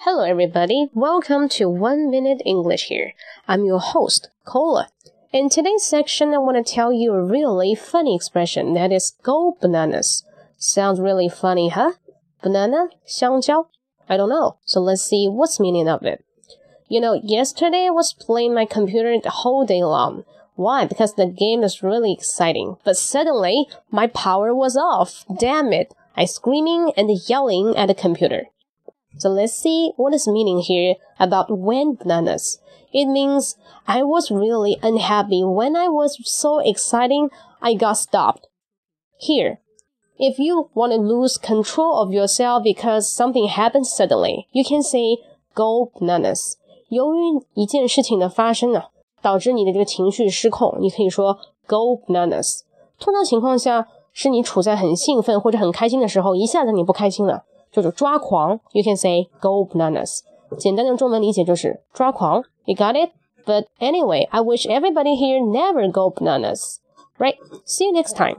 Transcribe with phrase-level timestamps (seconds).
[0.00, 0.88] Hello, everybody.
[0.92, 3.14] Welcome to One Minute English here.
[3.48, 4.88] I'm your host, Cola.
[5.32, 9.56] In today's section, I want to tell you a really funny expression that is go
[9.60, 10.22] bananas.
[10.58, 11.94] Sounds really funny, huh?
[12.42, 12.90] Banana?
[13.06, 13.68] 香蕉?
[14.06, 14.58] I don't know.
[14.64, 16.22] So let's see what's meaning of it.
[16.88, 20.24] You know, yesterday I was playing my computer the whole day long.
[20.54, 20.84] Why?
[20.84, 22.76] Because the game is really exciting.
[22.84, 25.24] But suddenly, my power was off.
[25.40, 25.94] Damn it.
[26.14, 28.44] I screaming and yelling at the computer.
[29.17, 32.59] So let's see what is meaning here about when bananas.
[32.93, 33.55] It means
[33.85, 37.29] I was really unhappy when I was so exciting
[37.61, 38.47] I got stopped.
[39.17, 39.59] Here,
[40.17, 45.17] if you want to lose control of yourself because something happened suddenly, you can say
[45.55, 46.55] go bananas.
[46.89, 47.19] 由于
[47.53, 48.89] 一件事情的发生啊，
[49.21, 52.61] 导致你的这个情绪失控，你可以说 go bananas。
[52.99, 57.45] 通常情况下，是你处在很兴奋或者很开心的时候，一下子你不开心了。
[57.71, 60.19] 就是抓狂，you can say go bananas。
[60.57, 63.11] 简单的中文理解就是抓狂，you got it?
[63.45, 66.77] But anyway, I wish everybody here never go bananas.
[67.17, 67.35] Right?
[67.65, 68.37] See you next time.